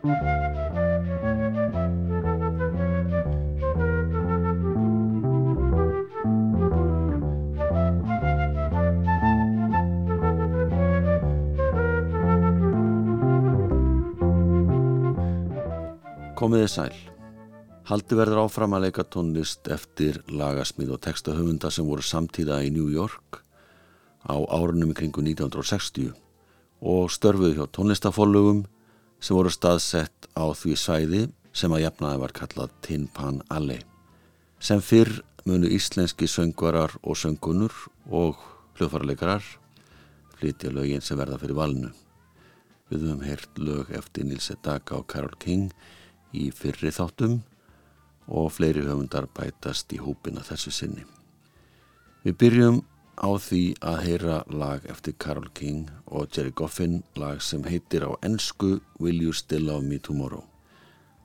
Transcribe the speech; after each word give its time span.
Komiði 0.00 0.16
sæl. 16.64 16.94
Haldi 17.84 18.16
verður 18.16 18.46
áfram 18.46 18.72
að 18.72 18.86
leika 18.86 19.04
tónlist 19.04 19.68
eftir 19.68 20.24
lagasmið 20.32 20.96
og 20.96 21.04
textahöfunda 21.04 21.68
sem 21.68 21.84
voru 21.84 22.00
samtíða 22.00 22.64
í 22.64 22.72
New 22.72 22.88
York 22.88 23.44
á 24.24 24.40
árunum 24.48 24.96
kringu 24.96 25.20
1960 25.20 26.16
og 26.88 27.12
störfuð 27.12 27.58
hjá 27.60 27.68
tónlistafólugum 27.68 28.64
sem 29.20 29.36
voru 29.36 29.52
staðsett 29.52 30.28
á 30.32 30.44
því 30.56 30.74
svæði 30.80 31.22
sem 31.52 31.72
að 31.72 31.84
jafnaði 31.84 32.20
var 32.22 32.34
kallað 32.36 32.74
Tin 32.84 33.06
Pan 33.12 33.40
Alley. 33.52 33.82
Sem 34.60 34.80
fyrr 34.84 35.20
munu 35.48 35.68
íslenski 35.68 36.28
söngvarar 36.28 36.96
og 37.02 37.16
söngunur 37.16 37.74
og 38.08 38.40
hljóðfarleikarar 38.78 39.44
flytja 40.40 40.72
lögin 40.72 41.04
sem 41.04 41.18
verða 41.20 41.38
fyrir 41.40 41.58
valnu. 41.58 41.90
Við 42.90 43.04
höfum 43.06 43.24
heyrt 43.24 43.60
lög 43.60 43.92
eftir 43.94 44.26
Nils 44.26 44.50
Edaka 44.50 44.96
og 44.98 45.08
Carole 45.12 45.38
King 45.40 45.68
í 46.32 46.48
fyrri 46.54 46.92
þáttum 46.94 47.40
og 48.30 48.50
fleiri 48.54 48.86
höfundar 48.86 49.28
bætast 49.36 49.92
í 49.92 50.00
hópina 50.00 50.42
þessu 50.46 50.72
sinni. 50.74 51.04
Við 52.24 52.36
byrjum 52.40 52.80
á 53.20 53.30
því 53.36 53.62
að 53.84 53.98
heyra 54.04 54.36
lag 54.48 54.86
eftir 54.90 55.14
Carole 55.20 55.52
King 55.54 55.90
og 56.06 56.32
Jerry 56.32 56.52
Goffin, 56.56 57.02
lag 57.16 57.42
sem 57.44 57.62
heitir 57.68 58.06
á 58.08 58.16
ennsku 58.24 58.80
Will 58.98 59.20
You 59.22 59.32
Still 59.36 59.68
Love 59.68 59.86
Me 59.86 59.98
Tomorrow. 59.98 60.42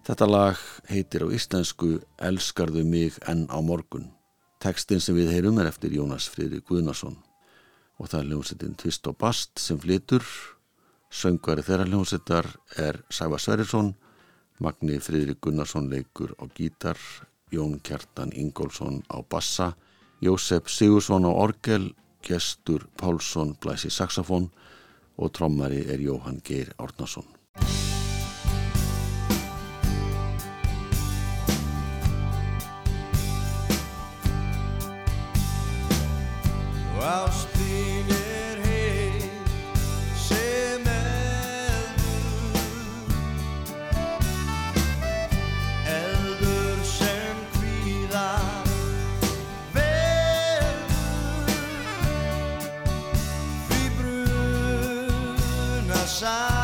Þetta 0.06 0.28
lag 0.30 0.60
heitir 0.92 1.26
á 1.26 1.34
íslensku 1.34 2.02
Elskarðu 2.20 2.84
mig 2.86 3.18
enn 3.26 3.48
á 3.50 3.58
morgun. 3.64 4.12
Tekstin 4.60 5.02
sem 5.02 5.16
við 5.16 5.32
heyrum 5.34 5.58
er 5.60 5.72
eftir 5.72 5.96
Jónas 5.96 6.28
Frýri 6.30 6.62
Guðnason 6.62 7.18
og 7.98 8.10
það 8.12 8.20
er 8.20 8.30
hljómsettin 8.30 8.76
Twist 8.76 9.08
og 9.08 9.18
Bast 9.18 9.58
sem 9.60 9.80
flytur. 9.80 10.24
Söngvari 11.10 11.64
þeirra 11.64 11.88
hljómsettar 11.88 12.52
er 12.76 13.00
Sæfa 13.10 13.40
Sverjesson 13.40 13.96
Magni 14.60 15.00
Fridrik 15.04 15.42
Gunnarsson 15.44 15.90
leikur 15.92 16.32
á 16.40 16.48
gítar, 16.48 16.96
Jón 17.52 17.82
Kjartan 17.84 18.32
Ingólfsson 18.32 19.04
á 19.12 19.20
bassa, 19.20 19.76
Jósef 20.22 20.70
Sigursson 20.72 21.28
á 21.28 21.32
orgel, 21.32 21.94
Gestur 22.24 22.88
Pálsson 22.98 23.56
blæsi 23.62 23.90
saxofón 23.92 24.50
og 25.18 25.32
trommari 25.36 25.84
er 25.86 26.00
Jóhann 26.00 26.42
Geir 26.44 26.72
Árnason. 26.78 27.35
shine. 56.16 56.55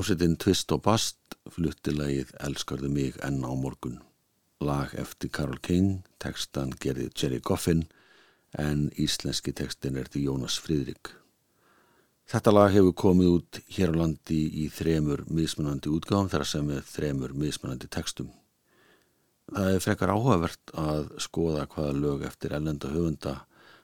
Hljómsveitin 0.00 0.38
Twist 0.40 0.72
og 0.72 0.80
Bast 0.80 1.34
flutti 1.52 1.92
lagið 1.92 2.30
Elskarðu 2.40 2.88
mig 2.88 3.18
enn 3.20 3.42
á 3.44 3.52
morgun. 3.52 3.98
Lag 4.64 4.94
eftir 4.96 5.28
Karol 5.28 5.58
King, 5.60 6.06
tekstan 6.16 6.70
gerði 6.80 7.10
Jerry 7.12 7.40
Goffin 7.44 7.82
en 8.56 8.86
íslenski 8.96 9.52
tekstin 9.52 9.98
er 10.00 10.08
til 10.08 10.22
Jónas 10.24 10.54
Fríðrik. 10.56 11.10
Þetta 12.32 12.54
lag 12.54 12.72
hefur 12.72 12.96
komið 12.96 13.28
út 13.34 13.60
hér 13.76 13.92
á 13.92 14.00
landi 14.00 14.38
í 14.62 14.70
þremur 14.72 15.26
mismunandi 15.28 15.92
útgáðum 15.92 16.30
þar 16.32 16.46
sem 16.48 16.70
er 16.78 16.86
þremur 16.88 17.34
mismunandi 17.36 17.90
tekstum. 17.92 18.30
Það 19.52 19.74
er 19.74 19.84
frekar 19.84 20.14
áhugavert 20.14 20.72
að 20.80 21.10
skoða 21.26 21.66
hvaða 21.74 21.98
lög 21.98 22.24
eftir 22.30 22.56
ellenda 22.56 22.88
höfunda 22.94 23.34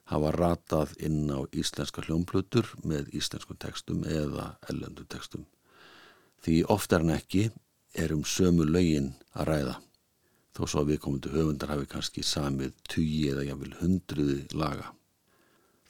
hafa 0.08 0.32
ratað 0.32 0.96
inn 0.96 1.28
á 1.28 1.44
íslenska 1.52 2.06
hljómplutur 2.08 2.72
með 2.88 3.12
íslenskum 3.12 3.60
tekstum 3.60 4.08
eða 4.08 4.54
ellendu 4.72 5.04
tekstum. 5.04 5.44
Því 6.46 6.60
oftar 6.70 7.02
en 7.02 7.08
ekki 7.10 7.48
er 7.98 8.12
um 8.14 8.20
sömu 8.22 8.62
lögin 8.68 9.08
að 9.34 9.48
ræða. 9.48 9.72
Þó 10.54 10.60
svo 10.62 10.82
að 10.84 10.92
viðkomundu 10.92 11.32
höfundar 11.32 11.72
hafi 11.72 11.88
kannski 11.90 12.22
samið 12.22 12.76
tugi 12.86 13.32
eða 13.32 13.48
jafnvel 13.48 13.72
hundruði 13.80 14.36
laga. 14.54 14.92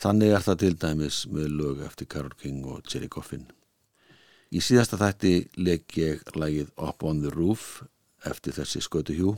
Þannig 0.01 0.33
er 0.33 0.47
það 0.47 0.59
til 0.63 0.71
dæmis 0.81 1.19
með 1.29 1.51
lög 1.59 1.83
eftir 1.85 2.09
Karol 2.09 2.33
King 2.41 2.65
og 2.73 2.89
Jerry 2.89 3.11
Goffin. 3.13 3.45
Í 4.49 4.65
síðasta 4.65 4.97
þætti 4.97 5.35
leik 5.61 5.99
ég 6.01 6.25
lagið 6.33 6.73
Up 6.81 7.05
on 7.05 7.21
the 7.21 7.35
Roof 7.37 7.83
eftir 8.25 8.57
þessi 8.57 8.81
skötu 8.81 9.13
hjú 9.13 9.37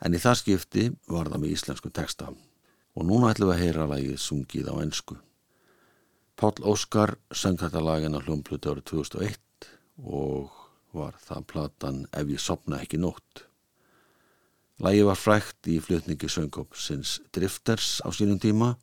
en 0.00 0.16
í 0.16 0.22
það 0.22 0.40
skipti 0.40 0.88
var 1.12 1.28
það 1.28 1.44
með 1.44 1.56
íslensku 1.58 1.92
texta 1.92 2.32
og 2.32 3.04
núna 3.04 3.34
ætlum 3.34 3.52
við 3.52 3.58
að 3.58 3.64
heyra 3.66 3.88
lagið 3.92 4.18
sungið 4.24 4.72
á 4.72 4.80
ennsku. 4.80 5.20
Páll 6.40 6.64
Óskar 6.64 7.18
söng 7.28 7.60
þetta 7.60 7.84
lagin 7.84 8.16
á 8.16 8.24
hljómplutu 8.24 8.72
árið 8.72 8.88
2001 8.96 9.42
og 9.98 10.52
var 10.92 11.16
það 11.20 11.48
platan 11.48 12.04
Ef 12.12 12.30
ég 12.32 12.40
sopna 12.40 12.80
ekki 12.82 13.00
nótt. 13.00 13.46
Lagið 14.82 15.06
var 15.08 15.20
frækt 15.20 15.68
í 15.70 15.76
flutningi 15.84 16.28
söngopsins 16.32 17.20
Drifters 17.34 18.00
á 18.02 18.08
sínum 18.10 18.40
tíma 18.42 18.74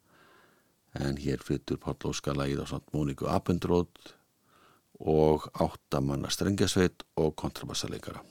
en 0.98 1.18
hér 1.22 1.42
flyttur 1.44 1.78
Páll 1.82 2.10
Óskar 2.10 2.38
lagið 2.38 2.64
á 2.64 2.66
samt 2.72 2.88
Móniku 2.94 3.28
Abendróð 3.30 3.90
og 5.00 5.48
áttamanna 5.54 6.32
strengjasveit 6.32 7.06
og 7.16 7.36
kontrabassaleikara. 7.36 8.24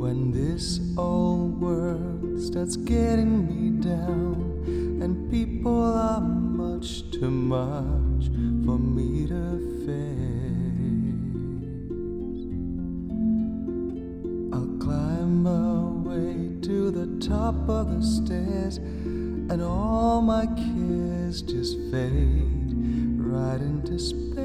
When 0.00 0.32
this 0.32 0.80
old 0.96 1.39
world 1.60 2.40
starts 2.40 2.76
getting 2.76 3.46
me 3.46 3.82
down, 3.82 4.62
and 5.02 5.30
people 5.30 5.82
are 5.82 6.20
much 6.20 7.10
too 7.10 7.30
much 7.30 8.30
for 8.64 8.78
me 8.78 9.26
to 9.26 9.58
face, 9.84 10.30
I'll 14.54 14.78
climb 14.78 15.46
away 15.46 16.58
to 16.62 16.90
the 16.90 17.06
top 17.28 17.68
of 17.68 17.94
the 17.94 18.02
stairs, 18.02 18.78
and 18.78 19.62
all 19.62 20.22
my 20.22 20.46
cares 20.46 21.42
just 21.42 21.76
fade 21.90 23.18
right 23.18 23.60
into 23.60 23.98
space. 23.98 24.38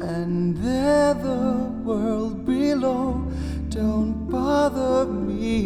And 0.04 0.57
there 0.57 1.13
the 1.13 1.71
world 1.86 2.44
below 2.44 3.24
don't 3.69 4.15
bother 4.31 5.06
me. 5.06 5.62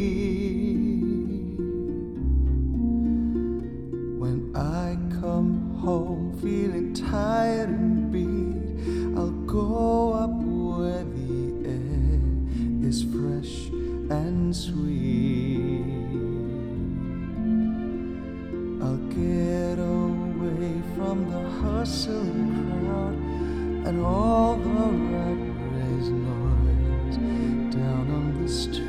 When 4.21 4.51
I 4.53 4.97
come 5.21 5.73
home 5.77 6.37
feeling 6.41 6.93
tired 6.93 7.69
and 7.69 8.11
beat, 8.11 9.17
I'll 9.17 9.39
go 9.45 10.11
up 10.11 10.31
where 10.31 11.05
the 11.17 11.69
air 11.75 12.19
is 12.89 13.03
fresh 13.03 13.69
and 14.11 14.53
sweet. 14.53 15.16
Crowd 21.87 23.13
and 23.87 24.05
all 24.05 24.57
the 24.57 24.69
rat 24.69 25.39
race 25.71 26.09
noise 26.09 27.17
down 27.73 28.11
on 28.11 28.43
the 28.43 28.49
street. 28.49 28.86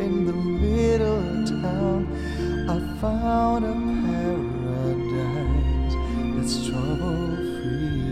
In 0.00 0.24
the 0.26 0.32
middle 0.32 1.18
of 1.18 1.48
town. 1.48 2.06
I 2.68 2.78
found 3.00 3.64
a 3.64 3.74
paradise 4.06 5.94
that's 6.36 6.54
trouble 6.68 7.36
free. 7.36 8.09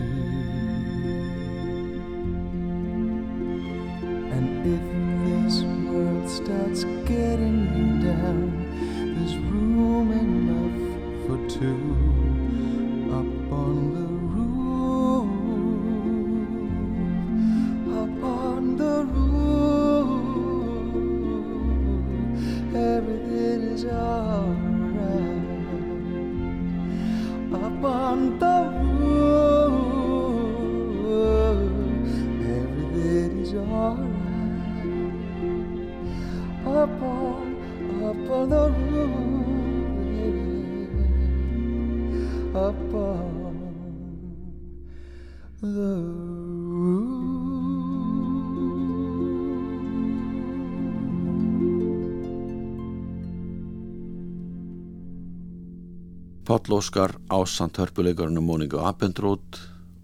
Páll 56.69 56.77
Óskar 56.77 57.17
ásand 57.27 57.77
hörpuleikarinu 57.77 58.41
Móningu 58.45 58.77
Appendrót 58.77 59.57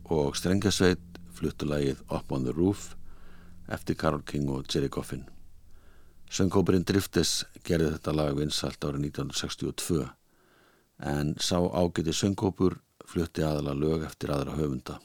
og 0.10 0.34
Strengasveit 0.34 1.20
fluttulægið 1.38 2.00
Up 2.10 2.32
on 2.34 2.42
the 2.42 2.54
Roof 2.58 2.96
eftir 3.70 3.94
Karol 3.94 4.24
King 4.26 4.50
og 4.50 4.66
Jerry 4.66 4.88
Goffin. 4.90 5.28
Söngkóparinn 6.26 6.82
Driftes 6.82 7.44
gerði 7.62 7.92
þetta 7.94 8.14
lag 8.18 8.34
vinsalt 8.40 8.82
árið 8.82 9.06
1962 9.12 10.08
en 11.06 11.36
sá 11.38 11.60
ágæti 11.62 12.16
söngkópur 12.18 12.80
flutti 13.06 13.46
aðala 13.46 13.76
lög 13.78 14.08
eftir 14.08 14.34
aðra 14.34 14.56
höfunda. 14.58 14.96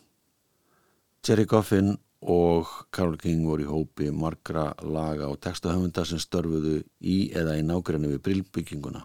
Jerry 1.29 1.45
Goffin 1.45 1.99
og 2.23 2.71
Karol 2.88 3.19
King 3.21 3.45
voru 3.45 3.67
í 3.67 3.69
hópi 3.69 4.09
margra 4.09 4.71
laga 4.81 5.29
og 5.29 5.37
textahöfunda 5.45 6.07
sem 6.09 6.25
störfuðu 6.25 6.79
í 7.05 7.19
eða 7.37 7.59
í 7.61 7.67
nágrinni 7.69 8.14
við 8.14 8.25
brillbygginguna. 8.31 9.05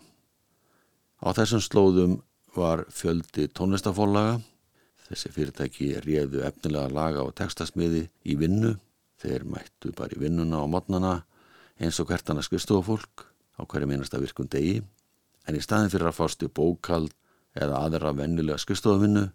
Á 1.19 1.27
þessum 1.35 1.59
slóðum 1.59 2.15
var 2.57 2.85
fjöldi 2.89 3.47
tónlistafólaga. 3.53 4.39
Þessi 5.05 5.31
fyrirtæki 5.35 5.91
réðu 6.01 6.41
efnilega 6.47 6.89
laga 6.89 7.23
og 7.25 7.35
textasmiði 7.37 8.07
í 8.25 8.35
vinnu. 8.39 8.73
Þeir 9.21 9.45
mættu 9.49 9.93
bara 9.95 10.15
í 10.15 10.19
vinnuna 10.21 10.63
og 10.63 10.71
modnana 10.73 11.15
eins 11.79 11.99
og 12.01 12.09
hvert 12.09 12.29
annars 12.29 12.49
skristofólk 12.49 13.25
á 13.59 13.61
hverju 13.63 13.89
minnasta 13.89 14.19
virkum 14.21 14.49
degi. 14.51 14.81
En 15.45 15.55
í 15.55 15.61
staðin 15.61 15.91
fyrir 15.93 16.09
að 16.09 16.17
fástu 16.19 16.49
bókald 16.49 17.13
eða 17.55 17.83
aðra 17.85 18.15
vennilega 18.17 18.59
skristofavinnu 18.59 19.27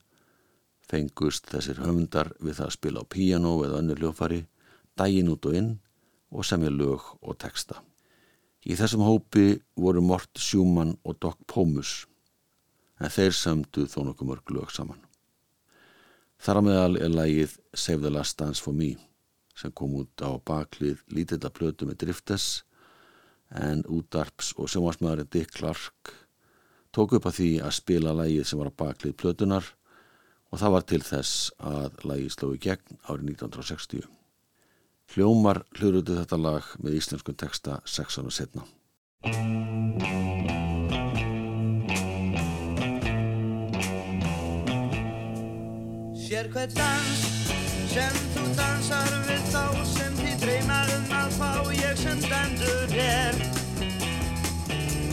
fengust 0.91 1.47
þessir 1.53 1.79
höfundar 1.85 2.33
við 2.43 2.59
það 2.59 2.67
að 2.67 2.77
spila 2.77 3.05
á 3.07 3.11
píjano 3.15 3.55
eða 3.65 3.79
önnur 3.79 4.01
hljófari, 4.03 4.41
dægin 4.99 5.31
út 5.31 5.47
og 5.47 5.57
inn 5.57 5.71
og 6.31 6.47
semja 6.47 6.71
lög 6.75 7.05
og 7.23 7.39
texta. 7.39 7.79
Í 8.67 8.77
þessum 8.77 9.07
hópi 9.07 9.61
voru 9.79 10.03
Mort 10.05 10.37
Sjúmann 10.37 10.97
og 11.07 11.21
Doc 11.23 11.39
Pómus 11.49 12.10
en 13.01 13.13
þeir 13.13 13.37
sömdu 13.37 13.87
þó 13.89 14.03
nokkuð 14.07 14.31
mörg 14.31 14.53
lög 14.55 14.73
saman. 14.75 15.01
Þar 16.41 16.61
á 16.61 16.63
meðal 16.65 16.97
er 17.01 17.13
lagið 17.13 17.57
Save 17.75 18.05
the 18.05 18.13
Last 18.13 18.39
Dance 18.41 18.63
for 18.65 18.77
Me 18.77 18.95
sem 19.57 19.73
kom 19.77 19.93
út 20.01 20.25
á 20.25 20.31
baklið 20.41 21.03
lítilla 21.13 21.51
plötu 21.53 21.89
með 21.89 22.05
Driftes 22.05 22.63
en 23.51 23.83
útarps 23.91 24.55
og 24.57 24.71
sjómasmæðurinn 24.71 25.29
Dick 25.33 25.53
Clark 25.57 26.15
tók 26.95 27.17
upp 27.19 27.29
að 27.29 27.37
því 27.41 27.51
að 27.67 27.77
spila 27.77 28.15
lagið 28.17 28.49
sem 28.49 28.61
var 28.61 28.71
á 28.73 28.81
baklið 28.85 29.19
plötunar 29.21 29.69
og 30.51 30.63
það 30.63 30.75
var 30.77 30.87
til 30.93 31.03
þess 31.07 31.51
að 31.59 32.01
lagið 32.09 32.35
slói 32.35 32.57
gegn 32.63 32.99
árið 33.07 33.35
1960. 33.35 34.09
Hljómar 35.11 35.65
hluruðu 35.79 36.21
þetta 36.21 36.39
lag 36.39 36.71
með 36.79 37.01
íslenskun 37.01 37.39
texta 37.39 37.81
sex 37.85 38.19
ára 38.19 38.35
setna. 38.35 38.67
Sér 46.51 46.57
hver 46.57 46.71
dans 46.75 47.19
sem 47.93 48.15
þú 48.35 48.45
dansar 48.59 49.13
við 49.29 49.43
þá 49.53 49.85
sem 49.87 50.17
því 50.19 50.33
dreymar 50.41 50.91
um 50.97 51.13
að 51.15 51.37
fá 51.37 51.51
ég 51.79 52.01
sem 52.01 52.25
dendur 52.25 52.95
er 53.05 53.39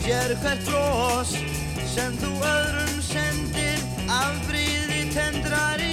Sér 0.02 0.34
hvert 0.42 0.66
brós 0.66 1.36
sem 1.94 2.18
þú 2.18 2.32
öðrum 2.42 2.98
sendir 3.06 3.78
afbríði 4.18 5.04
tendrar 5.14 5.87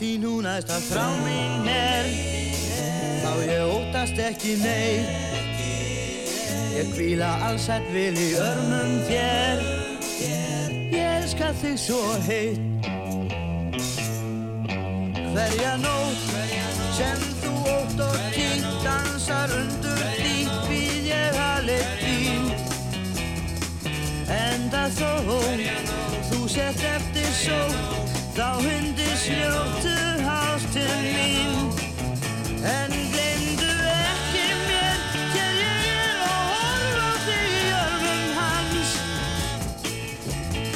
Þín 0.00 0.22
hún 0.24 0.46
aðeins 0.48 0.70
að 0.72 0.84
frá 0.88 1.08
mín 1.20 1.66
er 1.68 2.06
Þá 3.20 3.32
ég 3.44 3.64
óttast 3.68 4.20
ekki 4.24 4.54
neitt. 4.62 5.60
Ég 6.72 6.88
kvíla 6.94 7.28
allsætt 7.44 7.90
vil 7.92 8.16
í 8.16 8.30
örmum 8.40 8.94
þér. 9.10 9.60
Ég 10.24 11.04
elska 11.04 11.50
þig 11.60 11.76
svo 11.82 12.00
heitt. 12.24 12.88
Hverja 15.34 15.74
nótt 15.84 16.24
sem 16.96 17.28
þú 17.42 17.52
ótt 17.74 18.00
og 18.06 18.16
tínt 18.32 18.72
Dansar 18.80 19.52
undur 19.58 20.00
þýtt 20.16 20.56
býð 20.70 21.10
ég 21.12 21.40
alveg 21.44 21.92
þín 22.00 22.48
Enda 24.40 24.88
þó 24.96 25.12
þú 26.32 26.40
sett 26.56 26.88
eftir 26.96 27.30
sótt 27.44 28.16
Þá 28.30 28.48
sljóttu 28.64 28.99
hástum 30.70 31.02
mín. 31.02 31.70
En 32.62 32.90
glemdu 32.90 33.70
ekki 33.90 34.46
mér 34.68 34.98
Þegar 35.12 35.52
ég 35.58 35.82
er 35.90 36.18
að 36.26 36.42
horfa 36.50 37.10
þig 37.24 37.46
í 37.50 37.64
örmum 37.80 38.24
hans. 38.38 38.92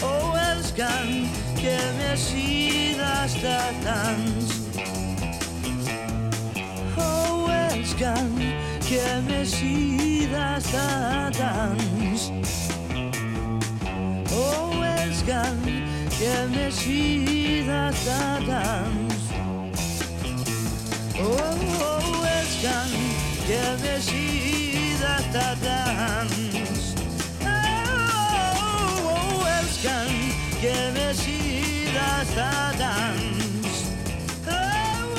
Ó 0.02 0.14
elskan, 0.50 1.10
gef 1.60 1.86
mér 1.98 2.16
síðasta 2.18 3.58
dans. 3.84 4.48
Ó 6.96 7.50
elskan, 7.68 8.34
gef 8.88 9.22
mér 9.28 9.46
síðasta 9.46 10.86
dans. 11.38 12.28
Ó 14.32 14.82
elskan, 14.96 15.64
gef 16.18 16.44
mér 16.54 16.72
síðasta 16.82 18.20
dans 18.48 19.03
Ó, 21.14 21.26
ó, 21.26 21.92
elskan, 22.26 22.90
gef 23.46 23.82
mér 23.82 24.00
síðasta 24.02 25.44
dans 25.62 26.34
Ó, 27.44 27.54
ó, 29.10 29.18
elskan, 29.52 30.10
gef 30.58 30.88
mér 30.96 31.14
síðasta 31.20 32.48
dans 32.80 33.78
Ó, 34.42 34.58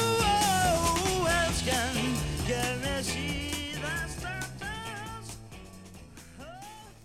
ó, 0.01 1.31
elskan, 1.37 2.03
gef 2.49 2.75
mér 2.83 3.01
síðasta 3.07 4.35
dans 4.59 5.33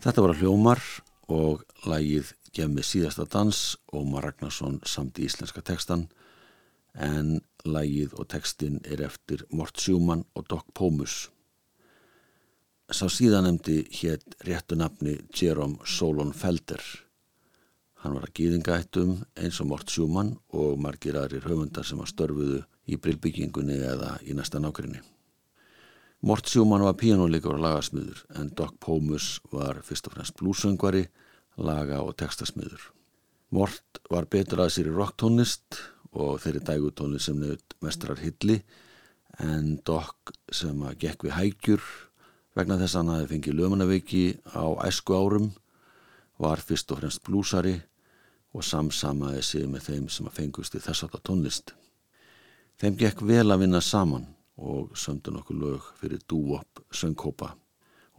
Þetta 0.02 0.26
var 0.26 0.36
hljómar 0.42 0.82
og 1.30 1.62
lagið 1.86 2.34
Gef 2.50 2.66
mig 2.66 2.82
síðasta 2.82 3.28
dans 3.30 3.58
Ómar 3.94 4.24
Ragnarsson 4.26 4.80
samt 4.82 5.20
í 5.22 5.28
íslenska 5.28 5.62
textan 5.62 6.08
en 6.94 7.40
lagið 7.64 8.14
og 8.18 8.28
textin 8.32 8.80
er 8.84 9.02
eftir 9.04 9.44
Mort 9.50 9.78
Sjúmann 9.78 10.24
og 10.34 10.48
Doc 10.48 10.66
Pómus. 10.74 11.28
Sá 12.90 13.06
síðanemdi 13.06 13.84
hétt 14.00 14.34
réttu 14.46 14.74
nafni 14.74 15.20
Jerome 15.36 15.78
Solon 15.86 16.32
Felder. 16.34 16.82
Hann 18.02 18.16
var 18.16 18.26
að 18.26 18.34
gýðingættum 18.38 19.12
eins 19.38 19.60
og 19.62 19.68
Mort 19.70 19.92
Sjúmann 19.92 20.34
og 20.56 20.80
margir 20.80 21.18
aðrir 21.20 21.46
höfundar 21.46 21.86
sem 21.86 22.00
var 22.00 22.10
störfuðu 22.10 22.64
í 22.90 22.98
brillbyggingunni 22.98 23.76
eða 23.84 24.16
í 24.26 24.34
næsta 24.34 24.58
nákrinni. 24.58 25.02
Mort 26.26 26.48
Sjúmann 26.50 26.84
var 26.84 26.98
píjónuleikur 27.00 27.54
og 27.54 27.62
lagasmiður 27.64 28.24
en 28.36 28.50
Doc 28.56 28.74
Pómus 28.82 29.38
var 29.52 29.78
fyrst 29.86 30.08
og 30.08 30.16
fremst 30.16 30.36
blúsöngvari, 30.40 31.06
laga 31.56 32.00
og 32.02 32.16
textasmiður. 32.20 32.90
Mort 33.54 34.00
var 34.10 34.28
betur 34.30 34.64
að 34.64 34.74
sér 34.74 34.90
í 34.90 34.96
rocktónlist 34.96 35.78
og 36.16 36.40
þeirri 36.42 36.62
dægutónlist 36.66 37.30
sem 37.30 37.38
nefnt 37.38 37.76
mestrar 37.84 38.20
hilli 38.22 38.60
en 39.38 39.76
Dokk 39.86 40.32
sem 40.52 40.80
að 40.82 40.98
gekk 41.04 41.26
við 41.26 41.36
hægjur 41.36 41.84
vegna 42.58 42.78
þess 42.80 42.96
að 42.96 43.00
hann 43.00 43.12
hafi 43.14 43.30
fengið 43.34 43.58
löfunaveiki 43.60 44.24
á 44.52 44.66
æsku 44.88 45.14
árum 45.14 45.52
var 46.40 46.62
fyrst 46.64 46.90
og 46.90 47.00
fremst 47.00 47.22
blúsari 47.26 47.76
og 48.56 48.66
samsamaði 48.66 49.42
sig 49.46 49.68
með 49.70 49.86
þeim 49.86 50.08
sem 50.10 50.26
að 50.26 50.36
fengust 50.40 50.74
í 50.74 50.82
þess 50.82 51.06
að 51.06 51.20
tónlist. 51.22 51.74
Þeim 52.80 52.96
gekk 52.98 53.22
vel 53.28 53.46
að 53.52 53.62
vinna 53.62 53.80
saman 53.84 54.26
og 54.60 54.96
sömdu 54.98 55.32
nokkuð 55.34 55.60
lög 55.62 55.88
fyrir 56.00 56.22
dúop 56.28 56.82
söngkópa 56.90 57.52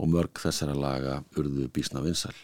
og 0.01 0.09
mörg 0.09 0.39
þessara 0.41 0.77
laga 0.77 1.19
urðu 1.37 1.67
bísna 1.73 2.01
vinsal. 2.01 2.35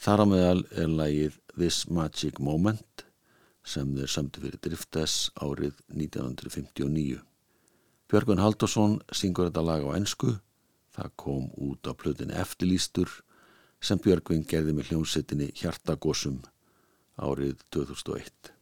Þar 0.00 0.24
á 0.24 0.26
meðal 0.26 0.62
er 0.72 0.88
lagið 0.90 1.36
This 1.54 1.84
Magic 1.90 2.40
Moment 2.40 3.03
sem 3.64 3.94
þeir 3.96 4.10
sömdu 4.12 4.42
fyrir 4.44 4.60
Driftes 4.62 5.14
árið 5.40 5.78
1959. 5.90 7.20
Björgun 8.12 8.42
Haldursson 8.42 8.98
syngur 9.12 9.48
þetta 9.48 9.64
lag 9.64 9.84
á 9.88 9.96
ennsku. 9.96 10.36
Það 10.94 11.14
kom 11.18 11.46
út 11.58 11.88
á 11.88 11.92
plötinni 11.96 12.36
Eftirlýstur 12.38 13.10
sem 13.84 14.00
Björgvin 14.00 14.44
gerði 14.48 14.76
með 14.76 14.92
hljómsettinni 14.92 15.50
Hjartagósum 15.58 16.42
árið 17.18 17.64
2001. 17.74 18.53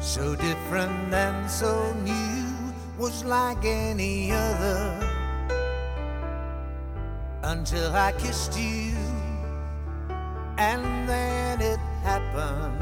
So 0.00 0.34
different 0.34 1.12
and 1.12 1.50
so 1.50 1.92
new 2.02 2.46
Was 2.98 3.22
like 3.22 3.62
any 3.66 4.32
other. 4.32 4.98
Until 7.42 7.94
I 7.94 8.12
kissed 8.12 8.58
you 8.58 8.96
And 10.56 11.06
then 11.06 11.60
it 11.60 11.80
happened. 12.02 12.80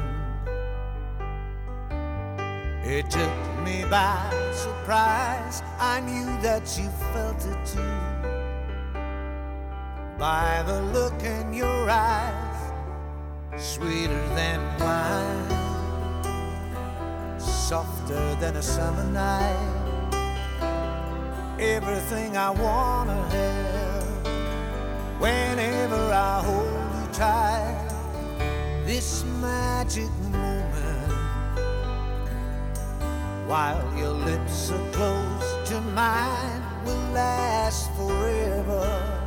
It 2.85 3.11
took 3.11 3.37
me 3.65 3.85
by 3.91 4.31
surprise. 4.53 5.63
I 5.81 6.01
knew 6.01 6.31
that 6.43 6.65
you 6.79 6.89
felt 7.13 7.41
it 7.53 7.61
too. 7.67 7.99
By 10.19 10.63
the 10.67 10.81
look 10.95 11.21
in 11.23 11.53
your 11.53 11.91
eyes, 11.91 12.48
sweeter 13.61 14.29
than 14.37 14.61
wine, 14.79 15.51
softer 17.41 18.35
than 18.37 18.57
a 18.57 18.63
summer 18.63 19.05
night. 19.05 19.75
Everything 21.59 22.37
I 22.37 22.51
wanna 22.51 23.21
have, 23.31 24.05
whenever 25.21 26.13
I 26.13 26.41
hold 26.45 26.91
you 27.01 27.13
tight. 27.13 27.85
This 28.87 29.25
magic 29.41 30.11
moment, 30.31 31.13
while 33.49 33.83
your 33.99 34.13
lips 34.13 34.71
are 34.71 34.91
close 34.93 35.69
to 35.71 35.81
mine, 35.81 36.63
will 36.85 37.13
last 37.13 37.91
forever 37.97 39.18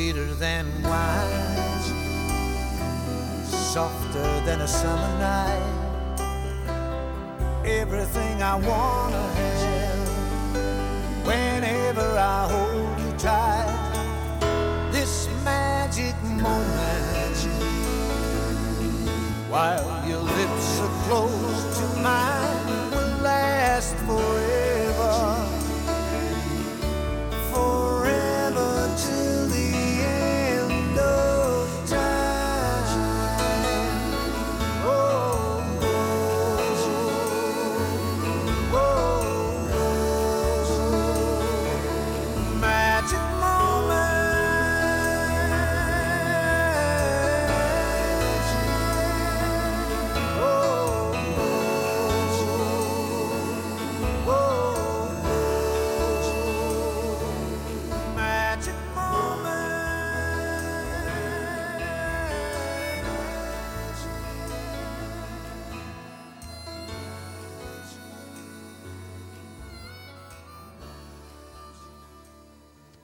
Sweeter 0.00 0.32
than 0.32 0.64
wine, 0.82 1.82
softer 3.44 4.28
than 4.46 4.62
a 4.62 4.66
summer 4.66 5.18
night 5.18 5.60
everything 7.66 8.42
I 8.42 8.54
wanna 8.54 9.22
have. 9.40 10.08
Whenever 11.26 12.16
I 12.16 12.48
hold 12.48 12.98
you 12.98 13.12
tight, 13.18 14.40
this 14.90 15.28
magic 15.44 16.16
moment, 16.24 17.36
while 19.50 20.08
your 20.08 20.22
lips 20.22 20.80
are 20.80 20.94
close 21.04 21.78
to 21.78 21.86
mine, 22.00 22.90
will 22.90 23.18
last 23.22 23.94
forever, 24.06 24.39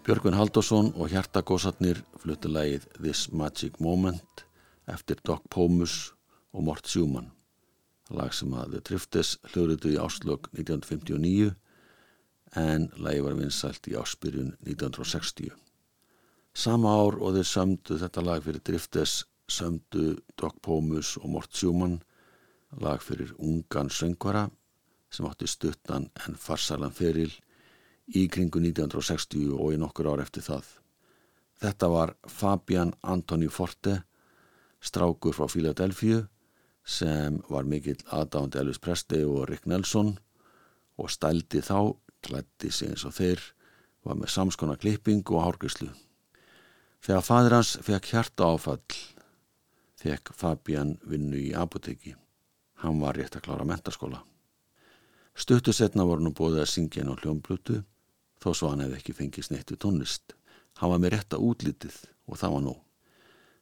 Björgvin 0.06 0.36
Haldursson 0.38 0.92
og 0.94 1.08
hjartagósarnir 1.10 1.98
fluttu 2.22 2.46
lagið 2.46 2.84
This 2.94 3.24
Magic 3.34 3.80
Moment 3.82 4.44
eftir 4.86 5.18
Doc 5.26 5.40
Pomus 5.50 6.12
og 6.54 6.62
Mort 6.68 6.86
Schumann. 6.86 7.32
Lag 8.14 8.30
sem 8.30 8.52
að 8.54 8.76
The 8.76 8.82
Triftes 8.86 9.32
hljóruðu 9.50 9.96
í 9.96 9.98
áslög 9.98 10.46
1959 10.52 11.48
en 12.62 12.86
lagið 13.02 13.26
var 13.26 13.34
vinsælt 13.40 13.88
í 13.90 13.96
áspyrjun 13.98 14.52
1960. 14.62 15.50
Sama 16.54 16.92
ár 17.00 17.18
og 17.18 17.34
þeir 17.40 17.50
sömdu 17.56 17.98
þetta 18.04 18.24
lag 18.28 18.46
fyrir 18.46 18.62
Driftes 18.62 19.16
sömdu 19.50 20.12
Doc 20.38 20.62
Pomus 20.62 21.16
og 21.18 21.32
Mort 21.34 21.50
Schumann 21.50 21.98
lag 22.78 23.02
fyrir 23.02 23.34
ungan 23.42 23.90
söngvara 23.90 24.46
sem 25.10 25.26
átti 25.26 25.50
stuttan 25.50 26.06
en 26.22 26.38
farsalan 26.38 26.94
feril 26.94 27.34
í 28.14 28.26
kringu 28.30 28.60
1960 28.62 29.54
og 29.56 29.74
í 29.74 29.80
nokkur 29.80 30.12
ár 30.12 30.22
eftir 30.22 30.44
það. 30.46 30.66
Þetta 31.62 31.88
var 31.90 32.14
Fabian 32.28 32.92
Antoni 33.02 33.48
Forte, 33.48 34.02
strákur 34.80 35.34
frá 35.34 35.48
Philadelphia 35.50 36.26
sem 36.86 37.40
var 37.50 37.66
mikill 37.66 37.98
aðdándi 38.14 38.60
Elvis 38.60 38.78
Presley 38.78 39.24
og 39.26 39.48
Rick 39.50 39.66
Nelson 39.66 40.14
og 41.00 41.10
stældi 41.10 41.62
þá, 41.64 41.96
klætti 42.22 42.70
sig 42.70 42.92
eins 42.92 43.04
og 43.08 43.16
þeir, 43.16 43.40
var 44.06 44.20
með 44.20 44.30
samskona 44.36 44.76
klipping 44.78 45.24
og 45.32 45.42
hárgrislu. 45.42 45.90
Þegar 47.02 47.26
fadir 47.26 47.56
hans 47.56 47.74
fekk 47.82 48.12
hjarta 48.12 48.52
áfall, 48.54 49.00
fekk 49.98 50.30
Fabian 50.36 50.94
vinnu 51.08 51.40
í 51.40 51.50
apoteki. 51.58 52.14
Hann 52.84 53.00
var 53.00 53.16
rétt 53.18 53.36
að 53.36 53.48
klára 53.48 53.66
mentaskóla. 53.66 54.22
Stuttu 55.36 55.72
setna 55.74 56.06
voru 56.06 56.24
nú 56.24 56.32
bóðið 56.36 56.62
að 56.62 56.72
syngja 56.72 57.02
inn 57.02 57.12
á 57.12 57.16
hljómblutu 57.18 57.82
þó 58.46 58.52
svo 58.54 58.70
hann 58.70 58.84
hefði 58.84 59.00
ekki 59.00 59.14
fengið 59.18 59.48
sneitt 59.48 59.70
við 59.72 59.80
tónlist. 59.82 60.34
Hann 60.78 60.92
var 60.92 61.00
með 61.02 61.16
rétta 61.16 61.40
útlitið 61.42 61.96
og 62.30 62.38
það 62.38 62.52
var 62.54 62.66
nóg. 62.66 62.82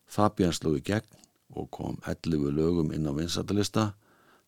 Fabian 0.05 0.53
slóði 0.53 0.83
gegn 0.85 1.23
og 1.55 1.71
kom 1.73 1.97
11 2.05 2.53
lögum 2.53 2.93
inn 2.93 3.09
á 3.09 3.13
vinsatalista, 3.17 3.95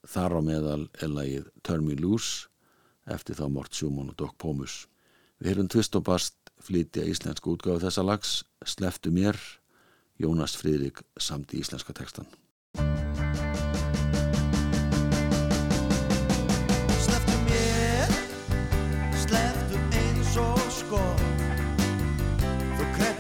þar 0.05 0.39
á 0.39 0.41
meðal 0.45 0.83
er 1.01 1.13
lagið 1.13 1.49
Turn 1.65 1.87
Me 1.87 1.97
Loose 1.97 2.51
eftir 3.07 3.39
þá 3.39 3.47
Mort 3.55 3.73
Schumann 3.73 4.11
og 4.13 4.19
Doc 4.21 4.35
Pomus. 4.43 4.85
Við 5.41 5.55
erum 5.55 5.71
tvist 5.73 5.97
og 5.97 6.05
bast 6.09 6.37
flytja 6.67 7.07
íslensku 7.07 7.55
útgáðu 7.55 7.87
þessa 7.87 8.05
lags, 8.05 8.39
Sleftu 8.67 9.13
mér, 9.15 9.39
Jónas 10.21 10.57
Fridrik 10.59 11.05
samt 11.21 11.55
í 11.55 11.63
íslenska 11.63 11.95
tekstan. 11.97 12.27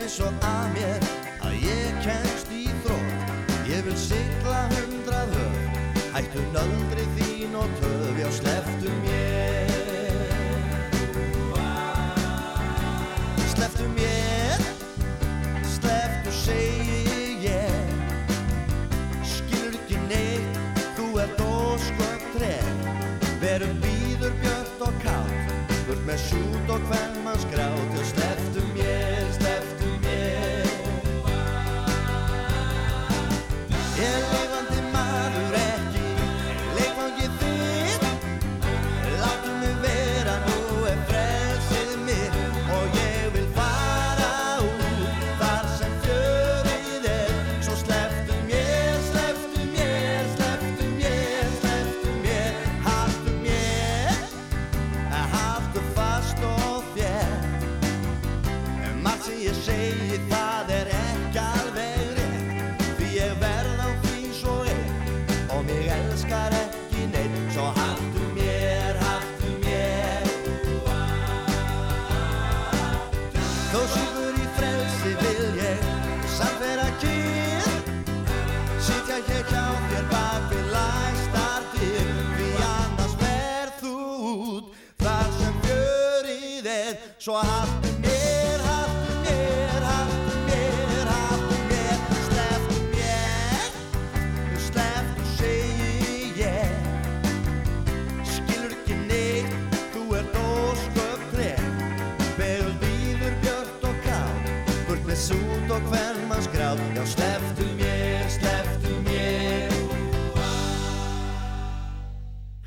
Krefni 0.07 0.23
svo 0.23 0.29
að 0.47 0.67
mér 0.71 1.05
að 1.43 1.55
ég 1.67 1.97
kemst 2.05 2.51
í 2.55 2.69
þrótt. 2.85 3.31
Ég 3.67 3.81
vil 3.83 3.97
sigla 3.99 4.61
hundrað 4.71 5.33
höf, 5.35 5.81
hættu 6.15 6.45
nöldri 6.55 7.07
þín 7.17 7.57
og 7.59 7.73
töf 7.81 8.21
Já, 8.21 8.29
sleftu 8.37 8.93
mér. 9.03 9.73
Sleftu 13.51 13.89
mér, 13.97 14.63
sleftu 15.75 16.37
segi 16.39 17.27
ég. 17.49 17.91
Skilur 19.27 19.75
ekki 19.75 19.99
neitt, 20.07 20.63
þú 20.95 21.11
ert 21.25 21.47
ósköp 21.49 22.31
treg. 22.37 22.87
Verum 23.43 23.75
býður 23.83 24.39
björt 24.39 24.87
og 24.87 25.03
kátt 25.03 25.57
Burt 25.87 26.03
með 26.07 26.23
sjút 26.31 26.71
og 26.75 26.87
hvern 26.89 27.21
mann 27.23 27.39
skrátt 27.39 27.96
Svo 87.27 87.35
haltu 87.35 87.91
mér, 88.03 88.61
haltu 88.63 89.15
mér, 89.25 89.83
haltu 89.83 90.35
mér, 90.47 91.07
haltu 91.11 91.57
mér 91.71 91.97
Sleftu 92.27 92.77
mér, 92.93 93.65
sleftu 94.67 95.25
segi 95.35 96.31
ég. 96.39 96.87
Skilur 98.31 98.77
ekki 98.77 99.01
neitt, 99.09 99.75
þú 99.97 100.05
ert 100.21 100.39
ósköp 100.39 101.27
treg 101.33 101.67
Begul 102.39 102.79
býður 102.85 103.35
björt 103.43 103.91
og 103.91 103.99
kátt 104.07 104.71
Burt 104.87 105.11
með 105.11 105.19
sút 105.25 105.75
og 105.81 105.91
hvern 105.91 106.23
mann 106.31 106.47
skrátt 106.47 106.87
Já, 106.95 107.03
sleftu 107.17 107.67
mér, 107.75 108.23
sleftu 108.39 108.95
mér. 109.11 109.75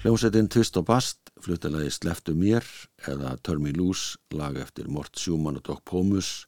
Hljómsveitin 0.03 0.51
Twist 0.51 0.83
og 0.83 0.91
Bast 0.91 1.28
fluttalagi 1.43 1.91
Sleftu 1.93 2.35
mér 2.37 2.65
eða 3.07 3.35
Turn 3.43 3.63
Me 3.63 3.71
Loose 3.75 4.19
lag 4.35 4.57
eftir 4.59 4.89
Mort 4.91 5.17
Schumann 5.19 5.59
og 5.59 5.65
Doc 5.67 5.83
Pomus. 5.87 6.47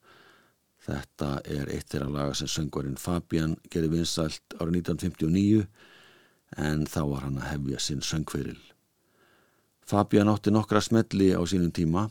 Þetta 0.81 1.41
er 1.45 1.69
eitt 1.69 1.91
þeirra 1.93 2.09
laga 2.09 2.35
sem 2.37 2.49
söngvarinn 2.49 2.99
Fabian 2.99 3.55
gerði 3.69 3.93
vinsælt 3.97 4.55
árið 4.57 4.81
1959 4.81 5.65
en 6.57 6.85
þá 6.89 7.01
var 7.11 7.27
hann 7.27 7.39
að 7.39 7.49
hefja 7.51 7.83
sinn 7.85 8.03
söngferil. 8.03 8.59
Fabian 9.87 10.31
átti 10.31 10.51
nokkra 10.51 10.81
smelli 10.83 11.31
á 11.35 11.41
sínum 11.47 11.71
tíma 11.75 12.07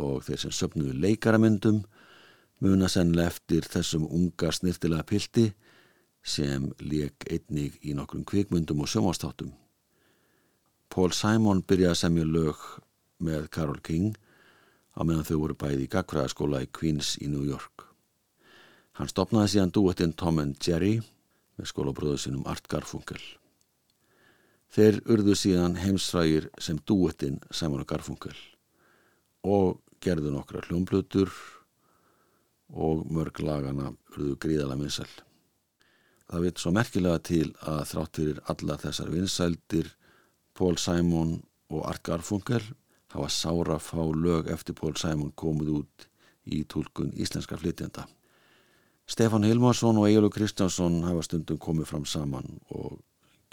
og 0.00 0.24
þeir 0.26 0.46
sem 0.46 0.54
söpnuðu 0.54 0.96
leikaramyndum 1.02 1.82
muna 2.64 2.88
sennilega 2.88 3.34
eftir 3.34 3.68
þessum 3.68 4.06
unga 4.08 4.52
snirtilega 4.52 5.04
pilti 5.08 5.50
sem 6.26 6.70
leik 6.80 7.28
einnig 7.30 7.76
í 7.84 7.94
nokkrum 7.94 8.24
kvikmyndum 8.26 8.82
og 8.82 8.90
sjómanstáttum. 8.90 9.52
Paul 10.92 11.12
Simon 11.16 11.62
byrjaði 11.66 11.92
að 11.92 12.00
semja 12.00 12.28
lög 12.28 12.62
með 13.26 13.48
Carole 13.54 13.82
King 13.84 14.16
á 14.96 15.00
meðan 15.04 15.26
þau 15.28 15.38
voru 15.42 15.56
bæði 15.58 15.86
í 15.86 15.90
gagfræðaskóla 15.92 16.62
í 16.64 16.70
Queens 16.72 17.16
í 17.20 17.28
New 17.32 17.44
York. 17.44 17.86
Hann 18.96 19.10
stopnaði 19.12 19.52
síðan 19.54 19.74
duettinn 19.76 20.14
Tom 20.16 20.40
and 20.40 20.56
Jerry 20.62 21.00
með 21.56 21.70
skólabröðu 21.72 22.20
sinum 22.20 22.46
Art 22.48 22.68
Garfunkel. 22.72 23.20
Þeir 24.72 25.02
urðu 25.12 25.36
síðan 25.36 25.76
heimsfrægir 25.80 26.48
sem 26.60 26.78
duettinn 26.88 27.42
Simon 27.50 27.84
og 27.84 27.90
Garfunkel 27.90 28.36
og 29.46 29.78
gerðu 30.02 30.32
nokkra 30.34 30.64
hljómblutur 30.66 31.30
og 32.72 33.04
mörg 33.12 33.38
lagana 33.44 33.92
urðu 34.14 34.34
gríðala 34.42 34.76
vinsæl. 34.80 35.08
Það 36.26 36.42
veit 36.42 36.58
svo 36.60 36.72
merkilega 36.74 37.22
til 37.22 37.46
að 37.62 37.84
þrátt 37.92 38.18
fyrir 38.18 38.40
alla 38.50 38.78
þessar 38.82 39.12
vinsældir 39.12 39.92
Paul 40.56 40.78
Simon 40.80 41.38
og 41.68 41.86
Art 41.88 42.02
Garfunkel 42.02 42.62
hafa 43.12 43.28
sára 43.28 43.78
fá 43.78 44.00
lög 44.14 44.48
eftir 44.52 44.76
Paul 44.78 44.96
Simon 44.96 45.32
komið 45.36 45.72
út 45.80 46.06
í 46.46 46.62
tólkun 46.64 47.12
íslenska 47.14 47.58
flytjanda. 47.60 48.06
Stefán 49.06 49.46
Hilmarsson 49.46 49.98
og 50.00 50.08
Egilur 50.08 50.32
Kristjánsson 50.34 51.02
hafa 51.06 51.22
stundum 51.26 51.60
komið 51.62 51.90
fram 51.92 52.06
saman 52.08 52.58
og 52.74 52.98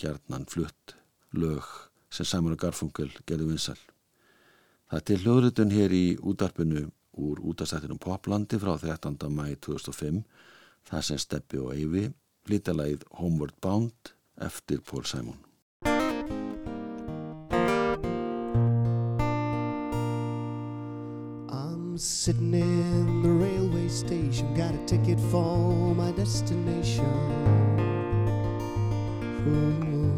gerðnan 0.01 0.47
flutt 0.49 0.95
lög 1.37 1.67
sem 2.13 2.25
Simon 2.25 2.55
og 2.55 2.61
Garfunkel 2.63 3.11
gerðu 3.27 3.51
vinsal. 3.51 3.77
Það 4.89 4.99
er 4.99 5.07
til 5.09 5.21
hljóðrutun 5.23 5.73
hér 5.73 5.93
í 5.93 6.03
útarpinu 6.21 6.87
úr 7.13 7.41
útastættinum 7.45 8.01
Poplandi 8.01 8.57
frá 8.61 8.75
13. 8.79 9.17
mæ 9.29 9.53
2005 9.61 10.23
það 10.89 11.07
sem 11.07 11.21
Steppi 11.21 11.61
og 11.61 11.73
Eyvi 11.75 12.09
flytja 12.47 12.75
lagið 12.77 13.07
Homeward 13.19 13.57
Bound 13.61 14.13
eftir 14.41 14.81
Paul 14.81 15.05
Simon. 15.05 15.52
I'm 21.93 21.99
sitting 21.99 22.55
in 22.55 23.21
the 23.21 23.29
railway 23.29 23.87
station, 23.87 24.51
got 24.55 24.73
a 24.73 24.83
ticket 24.87 25.19
for 25.29 25.93
my 25.93 26.11
destination. 26.13 27.05
Ooh. 29.47 30.11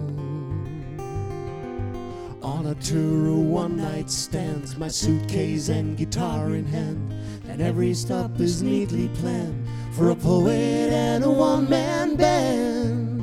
On 2.41 2.67
a 2.67 2.75
tour 2.75 3.27
of 3.27 3.39
one 3.39 3.75
night 3.75 4.09
stands, 4.09 4.77
my 4.77 4.87
suitcase 4.87 5.67
and 5.67 5.97
guitar 5.97 6.55
in 6.55 6.63
hand, 6.65 7.13
and 7.49 7.61
every 7.61 7.93
stop 7.93 8.39
is 8.39 8.63
neatly 8.63 9.09
planned 9.09 9.67
for 9.91 10.11
a 10.11 10.15
poet 10.15 10.93
and 10.93 11.25
a 11.25 11.29
one 11.29 11.69
man 11.69 12.15
band. 12.15 13.21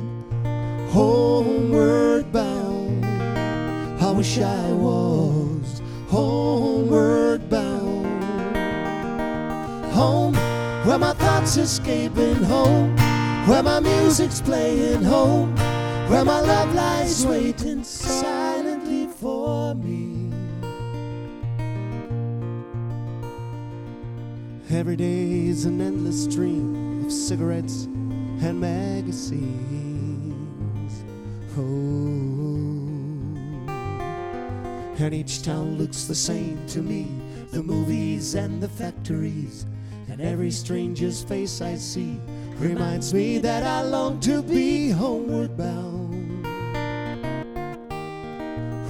Homeward 0.91 2.31
bound, 2.31 3.03
I 3.03 4.11
wish 4.11 4.37
I 4.37 4.71
was 4.73 5.81
homeward 6.07 6.42
Home, 9.93 10.33
where 10.85 10.97
my 10.97 11.13
thoughts 11.13 11.57
escaping 11.57 12.43
home, 12.43 12.95
where 13.47 13.61
my 13.61 13.79
music's 13.79 14.41
playing 14.41 15.03
home, 15.03 15.55
where 16.09 16.25
my 16.25 16.39
love 16.41 16.73
lies 16.73 17.25
waiting 17.25 17.83
silently 17.83 19.05
for 19.07 19.75
me. 19.75 20.31
Every 24.71 24.95
day's 24.95 25.65
an 25.65 25.79
endless 25.79 26.23
stream 26.23 27.05
of 27.05 27.11
cigarettes 27.11 27.83
and 27.85 28.59
magazines. 28.59 29.73
Oh. 31.55 32.13
And 34.97 35.13
each 35.13 35.43
town 35.43 35.77
looks 35.77 36.05
the 36.05 36.15
same 36.15 36.65
to 36.67 36.81
me 36.81 37.07
the 37.51 37.61
movies 37.61 38.33
and 38.33 38.59
the 38.59 38.67
factories, 38.67 39.67
and 40.13 40.21
every 40.21 40.51
stranger's 40.51 41.23
face 41.23 41.59
I 41.59 41.73
see 41.73 42.21
reminds 42.59 43.15
me 43.15 43.39
that 43.39 43.63
I 43.63 43.81
long 43.81 44.19
to 44.19 44.43
be 44.43 44.91
homeward 44.91 45.57
bound. 45.57 46.45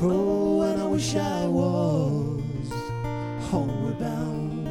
Oh, 0.02 0.62
and 0.64 0.82
I 0.82 0.86
wish 0.86 1.16
I 1.16 1.48
was 1.48 2.74
homeward 3.50 4.00
bound. 4.00 4.68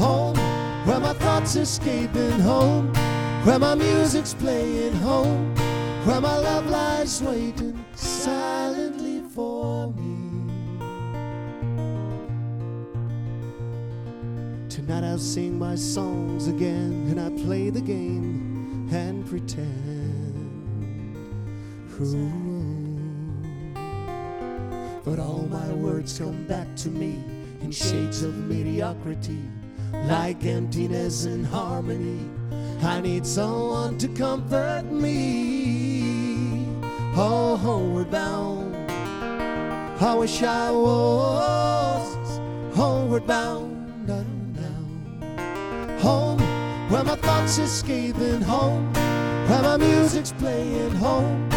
Home, 0.00 0.36
where 0.84 0.98
my 0.98 1.12
thoughts 1.12 1.54
escaping 1.54 2.40
home, 2.40 2.92
where 3.44 3.60
my 3.60 3.76
music's 3.76 4.34
playing 4.34 4.94
home, 4.94 5.54
where 6.04 6.20
my 6.20 6.36
love 6.36 6.66
lies 6.66 7.22
waiting 7.22 7.84
silently 7.94 8.59
I'll 15.10 15.18
sing 15.18 15.58
my 15.58 15.74
songs 15.74 16.46
again 16.46 17.08
and 17.10 17.20
I 17.20 17.30
play 17.44 17.68
the 17.68 17.80
game 17.80 18.88
and 18.92 19.26
pretend. 19.26 20.36
But 25.04 25.18
all 25.18 25.48
my 25.50 25.72
words 25.72 26.16
come 26.16 26.44
back 26.44 26.68
to 26.76 26.90
me 26.90 27.18
in 27.60 27.72
shades 27.72 28.22
of 28.22 28.36
mediocrity, 28.36 29.42
like 30.04 30.44
emptiness 30.44 31.24
and 31.24 31.44
harmony. 31.44 32.30
I 32.80 33.00
need 33.00 33.26
someone 33.26 33.98
to 33.98 34.06
comfort 34.10 34.84
me. 34.84 36.68
Oh, 37.16 37.56
homeward 37.56 38.12
bound. 38.12 38.76
I 40.00 40.14
wish 40.14 40.40
I 40.44 40.70
was 40.70 42.38
homeward 42.76 43.26
bound. 43.26 43.70
Where 46.90 47.04
my 47.04 47.14
thoughts 47.14 47.58
escaping 47.58 48.42
home, 48.42 48.92
where 49.46 49.62
my 49.62 49.76
music's 49.76 50.32
playing 50.32 50.90
home, 50.96 51.48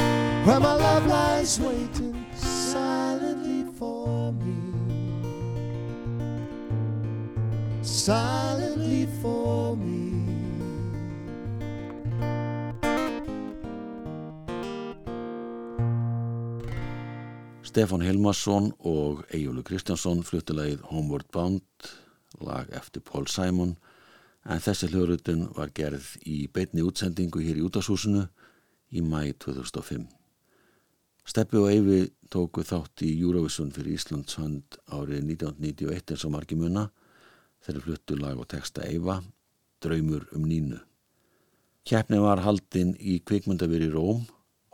where 0.45 0.59
my 0.59 0.75
love 0.75 1.07
lies 1.07 1.59
waiting 1.59 2.23
silently 2.35 3.65
for 3.73 4.31
me. 4.31 4.55
Silently 7.81 9.07
for 9.23 9.75
me. 9.75 10.13
Stefán 17.63 18.01
Hilmarsson 18.05 18.69
og 18.79 19.25
Eyjúlu 19.33 19.63
Kristjánsson 19.65 20.21
fluttilegið 20.21 20.85
Homeward 20.93 21.25
Bound, 21.33 21.65
lag 22.37 22.69
eftir 22.69 23.01
Paul 23.01 23.25
Simon, 23.25 23.73
en 24.43 24.63
þessi 24.63 24.89
hljóðrutun 24.91 25.45
var 25.55 25.71
gerð 25.75 26.09
í 26.27 26.43
beitni 26.51 26.83
útsendingu 26.83 27.43
hér 27.43 27.61
í 27.61 27.63
útashúsinu 27.65 28.25
í 28.93 29.01
mæ 29.01 29.31
2005. 29.45 30.05
Steppi 31.23 31.59
og 31.59 31.69
Eyvi 31.71 31.99
tóku 32.33 32.65
þátt 32.67 33.05
í 33.07 33.13
Eurovision 33.21 33.71
fyrir 33.71 33.95
Íslands 33.95 34.35
hönd 34.35 34.77
árið 34.91 35.21
1991 35.37 36.11
eins 36.11 36.25
og 36.27 36.33
margi 36.33 36.57
munna, 36.59 36.89
þeirri 37.63 37.83
fluttu 37.85 38.17
lag 38.19 38.39
og 38.39 38.49
texta 38.51 38.83
Eyva, 38.83 39.21
Draumur 39.83 40.27
um 40.35 40.43
nínu. 40.47 40.81
Kjæpni 41.87 42.19
var 42.23 42.43
haldinn 42.43 42.93
í 42.99 43.17
kvikmyndaveri 43.23 43.89
Róm 43.91 44.25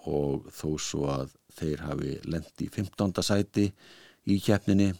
og 0.09 0.49
þó 0.53 0.73
svo 0.81 1.05
að 1.13 1.35
þeir 1.59 1.85
hafi 1.85 2.17
lendi 2.29 2.65
í 2.65 2.73
15. 2.73 3.21
sæti 3.25 3.69
í 4.29 4.37
kjæpninni 4.41 4.91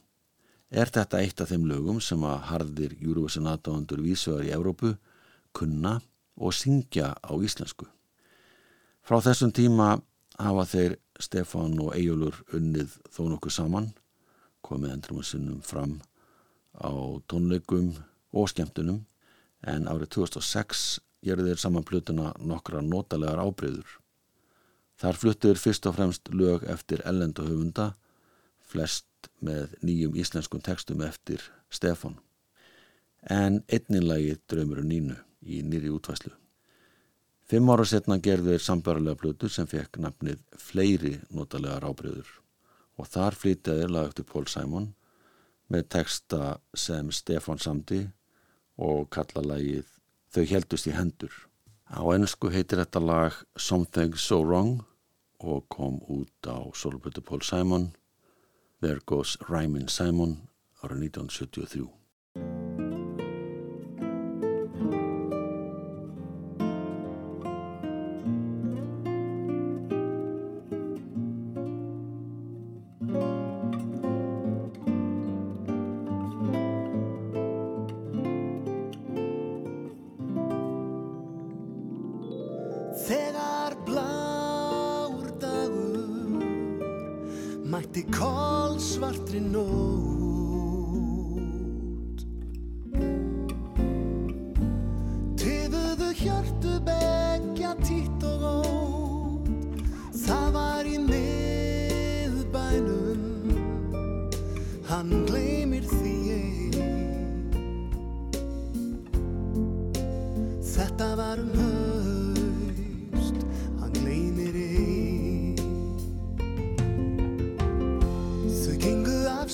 er 0.70 0.90
þetta 0.94 1.22
eitt 1.24 1.42
af 1.42 1.50
þeim 1.50 1.66
lögum 1.70 2.00
sem 2.02 2.24
að 2.26 2.44
harðir 2.52 2.96
Eurovision 3.02 3.50
aðdáðandur 3.50 4.04
vísögar 4.06 4.46
í 4.46 4.54
Evrópu 4.54 4.94
kunna 5.54 6.00
og 6.38 6.54
syngja 6.54 7.16
á 7.18 7.34
íslensku. 7.42 7.88
Frá 9.02 9.20
þessum 9.26 9.52
tíma 9.56 9.98
hafa 10.38 10.66
þeir 10.70 10.98
Stefán 11.20 11.76
og 11.82 11.96
Eyjólur 11.98 12.38
unnið 12.56 12.94
þó 13.12 13.26
nokkuð 13.32 13.56
saman, 13.56 13.90
komið 14.62 14.94
endrum 14.94 15.22
að 15.24 15.30
sinnum 15.32 15.62
fram 15.66 15.98
á 16.78 16.94
tónleikum 17.28 17.96
og 18.32 18.52
skemmtunum 18.52 19.02
en 19.68 19.90
árið 19.90 20.14
2006 20.16 21.00
gerði 21.26 21.50
þeir 21.50 21.64
saman 21.64 21.88
plötuna 21.88 22.32
nokkra 22.40 22.84
notalegar 22.86 23.42
ábreyður. 23.42 23.90
Þar 25.00 25.20
fluttur 25.20 25.60
fyrst 25.60 25.88
og 25.88 25.96
fremst 25.96 26.30
lög 26.32 26.64
eftir 26.68 27.02
ellendu 27.08 27.46
höfunda, 27.48 27.94
flest 29.20 29.30
með 29.42 29.74
nýjum 29.84 30.16
íslenskum 30.16 30.62
textum 30.62 31.02
eftir 31.02 31.42
Stefan, 31.70 32.20
en 33.30 33.64
einninlagi 33.68 34.38
draumur 34.48 34.80
og 34.80 34.86
nínu 34.86 35.16
í 35.42 35.62
nýri 35.62 35.90
útvæslu. 35.90 36.32
Fimm 37.50 37.70
ára 37.70 37.86
setna 37.86 38.20
gerði 38.20 38.56
þeir 38.56 38.64
sambarilega 38.64 39.18
plötu 39.18 39.50
sem 39.50 39.68
fekk 39.68 39.98
nafnið 40.00 40.40
Fleiri 40.58 41.20
notalega 41.32 41.80
rábreyður 41.82 42.30
og 42.98 43.08
þar 43.08 43.36
flytjaði 43.36 43.88
lag 43.90 44.10
eftir 44.10 44.26
Paul 44.26 44.46
Simon 44.48 44.94
með 45.68 45.88
texta 45.90 46.60
sem 46.76 47.12
Stefan 47.12 47.60
samdi 47.60 48.08
og 48.78 49.10
kalla 49.10 49.42
lagið 49.42 49.88
Þau 50.30 50.46
heldust 50.46 50.86
í 50.86 50.92
hendur. 50.94 51.34
Á 51.90 52.06
ennsku 52.14 52.52
heitir 52.54 52.78
þetta 52.78 53.02
lag 53.02 53.34
Something 53.58 54.14
So 54.14 54.44
Wrong 54.44 54.84
og 55.42 55.66
kom 55.74 55.98
út 56.06 56.46
á 56.46 56.70
solblötu 56.78 57.24
Paul 57.26 57.42
Simon 57.42 57.90
There 58.82 59.02
Goes 59.04 59.36
Ryman 59.50 59.88
Simon 59.90 60.50
ára 60.80 60.96
1973. 60.96 61.99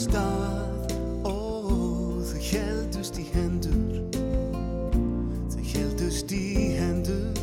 stað 0.06 0.92
og 1.26 2.22
þau 2.30 2.42
heldust 2.52 3.18
í 3.18 3.26
hendur. 3.34 3.96
Þau 5.50 5.64
heldust 5.72 6.34
í 6.36 6.46
hendur 6.78 7.40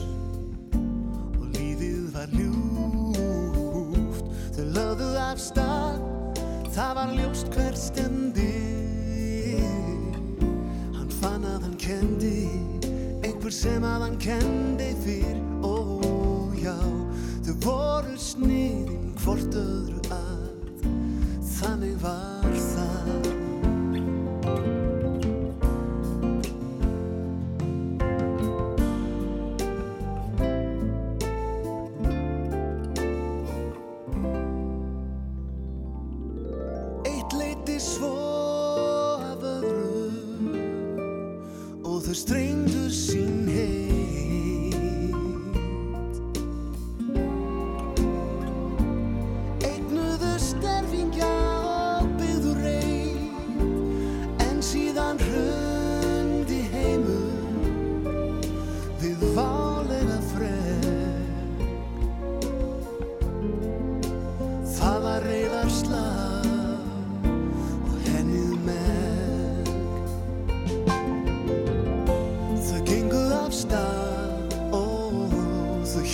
og 1.40 1.46
lífið 1.56 2.04
var 2.14 2.34
ljúft. 2.36 4.28
Þau 4.54 4.66
lögðu 4.76 5.08
af 5.24 5.42
stað, 5.42 5.98
það 6.70 6.92
var 7.00 7.16
ljóst 7.16 7.50
hver 7.56 7.78
stendi. 7.78 8.50
Hann 10.98 11.10
fann 11.18 11.48
að 11.48 11.66
hann 11.66 11.78
kendi 11.82 12.36
einhver 13.22 13.54
sem 13.54 13.82
að 13.86 14.06
hann 14.06 14.20
kendi 14.22 14.92
fyrr 15.02 15.40
Ó 15.62 15.74
já, 16.58 16.78
þau 17.46 17.54
voru 17.66 18.16
sniðin 18.18 19.12
hvort 19.22 19.58
öðru 19.58 20.01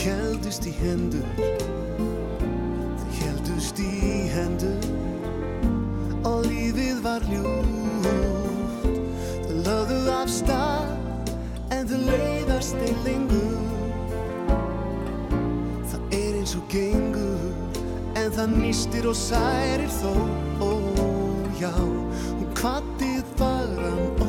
heldust 0.09 0.66
í 0.68 0.73
hendur. 0.79 1.27
Þau 2.99 3.11
heldust 3.21 3.81
í 3.83 3.92
hendur. 4.33 4.88
Og 6.29 6.47
lífið 6.49 7.03
var 7.05 7.25
ljúft. 7.29 8.88
Þau 9.47 9.59
lögðu 9.68 10.14
af 10.16 10.33
stað 10.33 10.94
En 11.75 11.85
þau 11.88 11.99
leiðast 12.09 12.81
ei 12.81 12.94
lengur. 13.05 13.59
Það 15.90 16.16
er 16.16 16.38
eins 16.40 16.57
og 16.57 16.64
gengur 16.73 17.53
En 18.16 18.33
það 18.35 18.57
nýstir 18.62 19.09
og 19.09 19.16
særir 19.18 19.92
þó. 20.01 20.12
Ó 20.64 20.71
já, 21.61 21.73
hún 21.75 22.49
kvattið 22.55 23.23
fagran 23.37 24.01
oktoberdag 24.14 24.28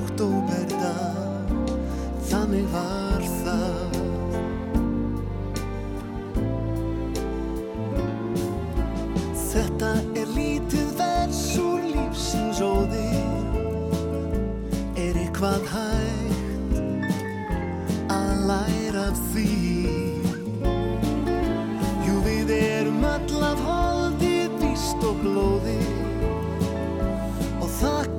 Eitthvað 15.40 15.70
hægt 15.72 16.74
að 18.12 18.40
læra 18.50 19.06
því. 19.32 19.46
Jú 22.04 22.16
við 22.26 22.52
erum 22.58 23.06
öll 23.08 23.46
af 23.48 23.60
holdið 23.64 24.52
víst 24.60 25.00
og 25.00 25.16
blóði. 25.24 25.80
Og 27.56 27.72
þakka 27.78 28.19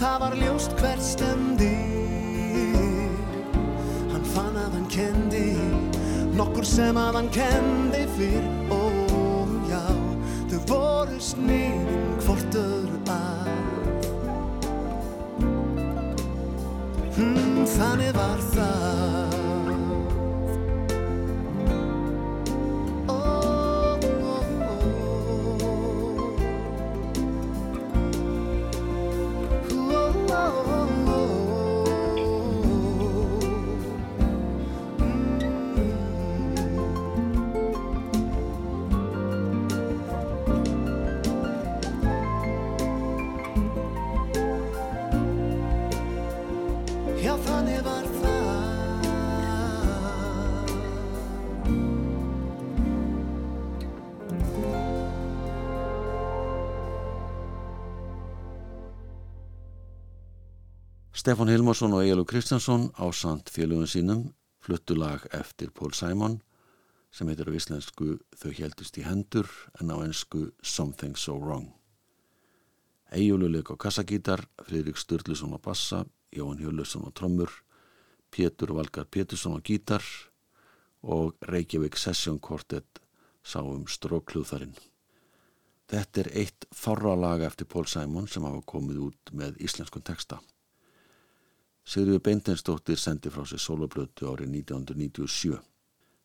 Það 0.00 0.20
var 0.22 0.34
ljóst 0.40 0.70
hvert 0.80 1.02
stemdi 1.04 1.74
Hann 4.08 4.24
fann 4.32 4.56
að 4.56 4.76
hann 4.78 4.86
kendi. 4.88 5.42
Nokkur 6.38 6.64
sem 6.64 6.96
að 6.96 7.18
hann 7.18 7.28
kendi 7.34 8.00
fyrr. 8.16 8.46
Ó 8.72 8.80
já, 9.68 9.82
þau 10.48 10.60
voru 10.70 11.20
sniðin 11.20 12.16
hvort 12.24 12.56
öðru 12.62 13.02
að. 13.12 13.52
Hmm, 17.18 17.60
Þannig 17.76 18.16
var 18.16 18.48
það 18.54 19.39
Stefán 61.30 61.46
Hilmarsson 61.46 61.92
og 61.94 62.02
Egilur 62.02 62.26
Kristjánsson 62.26 62.88
á 62.98 63.06
samt 63.14 63.52
félögum 63.54 63.86
sínum 63.86 64.32
fluttu 64.58 64.96
lag 64.98 65.22
eftir 65.30 65.70
Paul 65.70 65.92
Simon 65.94 66.40
sem 67.14 67.28
heitir 67.30 67.46
á 67.46 67.54
íslensku 67.54 68.18
Þau 68.34 68.50
heldust 68.50 68.98
í 68.98 69.04
hendur 69.06 69.46
en 69.78 69.94
á 69.94 70.02
ensku 70.02 70.50
Something 70.58 71.14
So 71.14 71.38
Wrong. 71.38 71.70
Egilur 73.14 73.46
leik 73.46 73.70
á 73.70 73.78
kassagítar, 73.78 74.42
Friðrik 74.58 74.98
Sturluson 74.98 75.54
á 75.54 75.62
bassa, 75.62 76.02
Jóhann 76.34 76.58
Hjölusson 76.58 77.06
á 77.06 77.14
trommur, 77.14 77.62
Pétur 78.34 78.74
Valgar 78.74 79.06
Pétursson 79.06 79.54
á 79.54 79.62
gítar 79.62 80.02
og 81.06 81.38
Reykjavík 81.46 81.94
Session 81.94 82.42
Quartet 82.42 82.98
sá 83.46 83.62
um 83.62 83.86
stróklúðarinn. 83.86 84.74
Þetta 85.86 86.26
er 86.26 86.36
eitt 86.42 86.66
fárra 86.74 87.14
laga 87.14 87.46
eftir 87.46 87.70
Paul 87.70 87.86
Simon 87.86 88.26
sem 88.26 88.42
hafa 88.42 88.66
komið 88.66 89.04
út 89.12 89.30
með 89.30 89.62
íslenskun 89.62 90.02
texta. 90.02 90.42
Sigriður 91.84 92.22
Beinteinsdóttir 92.26 92.98
sendi 93.00 93.32
frá 93.32 93.46
sér 93.48 93.62
soloplötu 93.62 94.28
árið 94.30 94.52
1997 94.60 95.60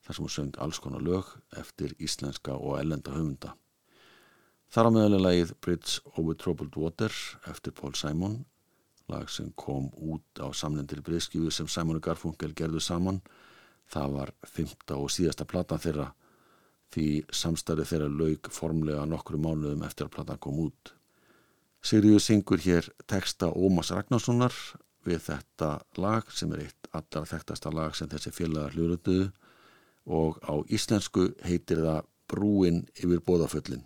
þar 0.06 0.18
sem 0.18 0.26
hún 0.26 0.34
söng 0.34 0.58
alls 0.62 0.80
konar 0.82 1.02
lög 1.02 1.30
eftir 1.58 1.96
íslenska 1.98 2.54
og 2.54 2.80
ellenda 2.80 3.14
höfunda. 3.16 3.56
Þar 4.70 4.90
á 4.90 4.96
meðalega 4.96 5.24
lagið 5.24 5.54
Bridge 5.62 6.02
Over 6.18 6.38
Troubled 6.38 6.76
Water 6.78 7.14
eftir 7.50 7.74
Paul 7.74 7.96
Simon, 7.98 8.44
lag 9.10 9.30
sem 9.30 9.52
kom 9.58 9.90
út 9.96 10.42
á 10.42 10.50
samlendir 10.54 11.02
breyðskífu 11.06 11.52
sem 11.54 11.70
Simon 11.70 12.00
og 12.00 12.06
Garfunkel 12.06 12.54
gerðu 12.58 12.82
saman. 12.82 13.22
Það 13.90 14.16
var 14.18 14.32
fymta 14.50 14.98
og 14.98 15.12
síðasta 15.14 15.46
platan 15.46 15.82
þeirra 15.82 16.10
því 16.94 17.08
samstarið 17.34 17.90
þeirra 17.92 18.10
laug 18.12 18.50
formlega 18.54 19.06
nokkru 19.10 19.40
mánuðum 19.42 19.86
eftir 19.86 20.08
að 20.08 20.16
platan 20.18 20.42
kom 20.42 20.62
út. 20.68 20.94
Sigriður 21.86 22.24
syngur 22.24 22.62
hér 22.62 22.88
texta 23.10 23.52
Ómas 23.54 23.92
Ragnarssonar 23.94 24.54
við 25.06 25.22
þetta 25.28 25.72
lag 26.02 26.30
sem 26.34 26.52
er 26.56 26.66
eitt 26.66 26.90
allra 26.92 27.26
þekktasta 27.30 27.72
lag 27.74 27.96
sem 27.96 28.10
þessi 28.10 28.34
félagar 28.34 28.76
hljóruðuðu 28.76 29.32
og 30.06 30.40
á 30.46 30.54
íslensku 30.70 31.32
heitir 31.46 31.82
það 31.86 32.06
Brúin 32.26 32.80
yfir 32.98 33.22
bóðaföllin. 33.22 33.84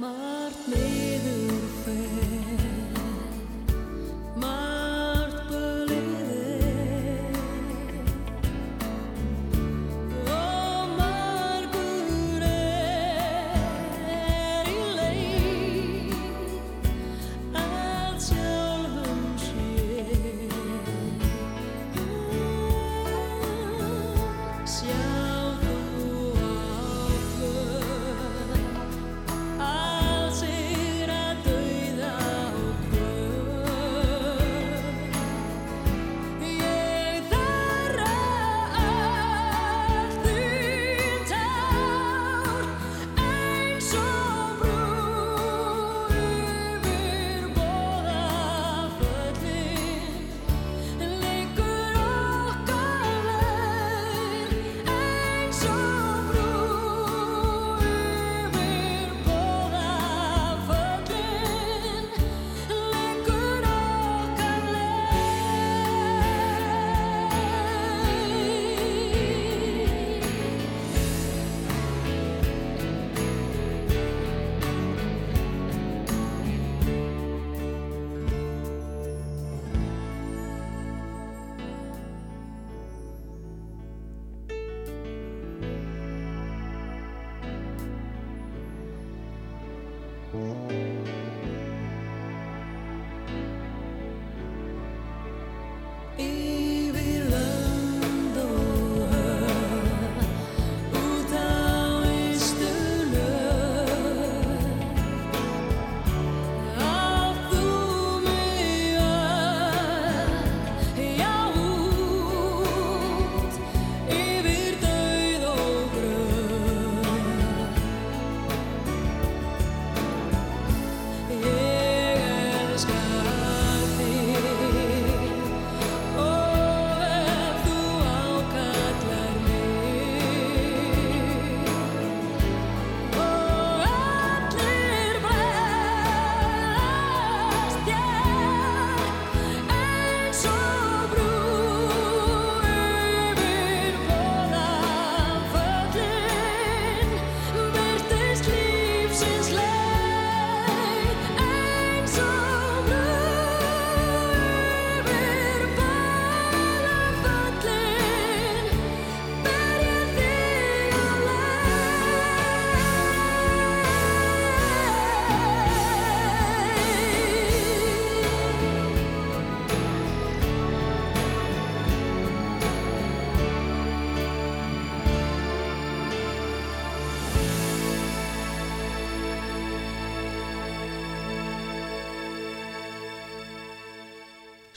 my 0.00 0.29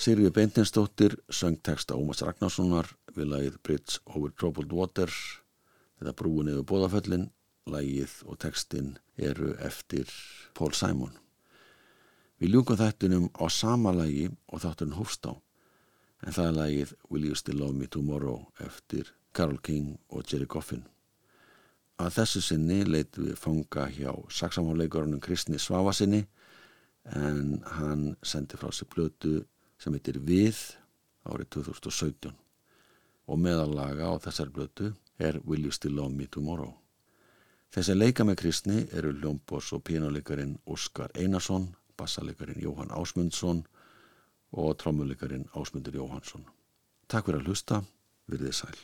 Sirvi 0.04 0.30
Beintinsdóttir 0.36 1.14
söng 1.32 1.62
texta 1.64 1.95
Ómas 1.95 2.20
Ragnarssonar 2.28 2.89
við 3.16 3.30
lagið 3.32 3.54
Bridge 3.64 4.01
over 4.12 4.34
Troubled 4.36 4.74
Water 4.76 5.08
þetta 5.08 6.12
brúin 6.20 6.49
yfir 6.51 6.66
bóðaföllin 6.68 7.24
lagið 7.72 8.18
og 8.28 8.41
textin 8.43 8.89
eru 9.16 9.54
eftir 9.64 10.12
Paul 10.60 10.74
Simon. 10.76 11.14
Við 12.36 12.51
ljúkum 12.51 12.82
þættunum 12.82 13.30
á 13.32 13.47
sama 13.47 13.93
lagi 13.95 14.26
og 14.51 14.66
þátturinn 14.66 14.97
hófst 14.97 15.24
á 15.24 15.39
en 16.28 16.36
það 16.36 16.49
er 16.49 16.58
lagið 16.58 16.93
Will 17.08 17.30
You 17.30 17.39
Still 17.39 17.64
Love 17.64 17.80
Me 17.80 17.88
Tomorrow 17.88 18.43
eftir 18.60 19.14
Carole 19.32 19.64
King 19.64 19.95
og 20.10 20.28
Jerry 20.28 20.49
Goffin 20.51 20.84
Að 21.95 22.18
þessu 22.18 22.43
sinni 22.43 22.82
leitum 22.84 23.30
við 23.30 23.39
fanga 23.39 23.88
hjá 23.95 24.12
saksamháleikurunum 24.28 25.24
Kristni 25.24 25.64
Svavasinni 25.64 26.26
en 27.16 27.64
hann 27.80 28.06
sendi 28.20 28.60
frá 28.60 28.68
sig 28.76 28.91
blötu 28.91 29.45
sem 29.84 29.96
heitir 29.98 30.22
Við 30.24 30.60
árið 31.28 31.50
2017 31.58 32.32
og 33.28 33.40
meðallaga 33.40 34.08
á 34.08 34.14
þessar 34.24 34.52
blötu 34.56 34.94
er 35.20 35.40
Will 35.44 35.68
You 35.68 35.76
Still 35.76 35.98
Love 35.98 36.16
Me 36.16 36.28
Tomorrow. 36.32 36.72
Þessi 37.74 37.96
leika 37.98 38.24
með 38.24 38.40
Kristni 38.44 38.84
eru 38.96 39.12
hljómbos 39.18 39.72
og 39.76 39.84
pínuleikarin 39.88 40.56
Óskar 40.70 41.12
Einarsson, 41.20 41.68
bassaleikarin 41.98 42.62
Jóhann 42.64 42.94
Ásmundsson 42.96 43.64
og 44.54 44.76
trómuleikarin 44.80 45.48
Ásmundur 45.58 45.98
Jóhannsson. 45.98 46.46
Takk 47.10 47.28
fyrir 47.28 47.42
að 47.42 47.50
hlusta, 47.50 47.82
virðið 48.30 48.60
sæl. 48.60 48.78